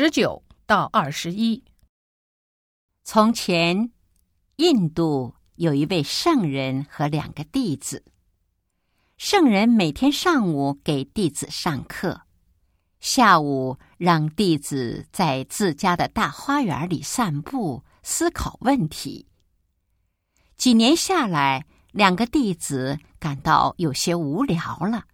[0.00, 1.64] 十九到二十一。
[3.02, 3.90] 从前，
[4.54, 8.04] 印度有一位圣人和两个弟子。
[9.16, 12.20] 圣人每天上午给弟子上课，
[13.00, 19.26] 下午让弟子在自家的大花园里散步、思考问题。
[20.56, 25.06] 几年下来，两个弟子感到有些无聊了，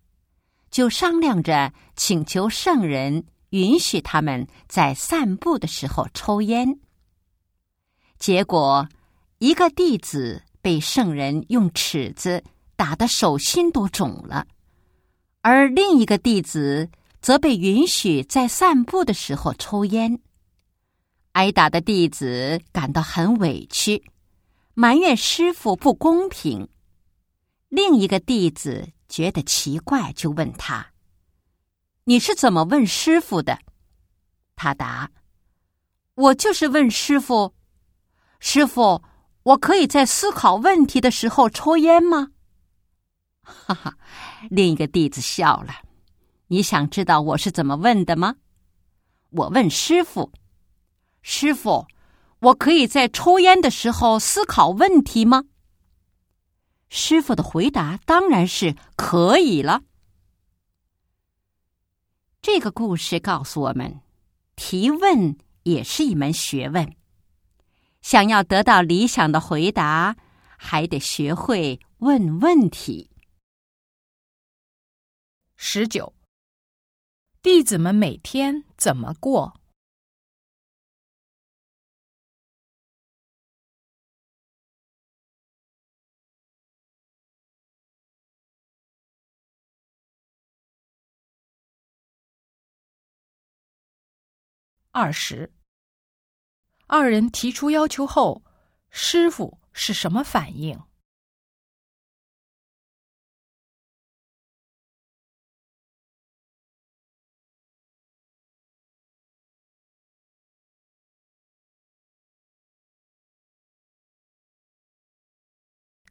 [0.71, 3.25] 就商量着请求圣人
[3.55, 6.79] 允许他们在散步的时候抽烟。
[8.18, 8.89] 结果，
[9.39, 12.43] 一个弟子被圣人用尺子。
[12.77, 14.49] 打得手心都肿了，
[15.43, 16.90] 而另一个弟子
[17.22, 20.18] 则被允许在散步的时候抽烟。
[21.32, 24.02] 挨打的弟子感到很委屈，
[24.75, 26.68] 埋怨师傅不公平。
[27.68, 30.89] 另一个弟子觉得奇怪，就问他
[32.05, 33.58] ：“你是怎么问师傅的？”
[34.56, 35.11] 他答
[36.14, 37.55] ：“我就是问师傅，
[38.39, 39.02] 师傅，
[39.42, 42.28] 我可以在思考问题的时候抽烟吗？”
[43.42, 43.98] 哈哈，
[44.48, 45.75] 另一个弟子笑了。
[46.47, 48.36] 你想知道我是怎么问的吗？
[49.30, 50.30] 我问师傅
[51.20, 51.86] ：“师傅，
[52.38, 55.44] 我可以在抽烟的时候思考问题吗？”
[56.88, 59.82] 师傅的回答当然是可以了。
[62.56, 64.00] 这个故事告诉我们，
[64.55, 66.94] 提问也是一门学问。
[68.00, 70.16] 想要得到理想的回答，
[70.56, 73.10] 还得学会问问题。
[75.56, 76.14] 十九，
[77.42, 79.60] 弟子们每天怎么过？
[94.97, 95.53] 二十，
[96.87, 98.45] 二人提出要求后，
[98.91, 100.81] 师傅是什么反应？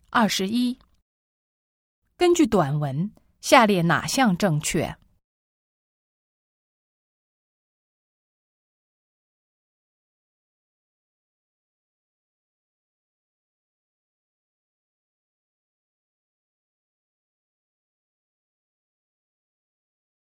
[0.09, 0.77] 二十一。
[2.17, 4.97] 根据短文，下列哪项正确？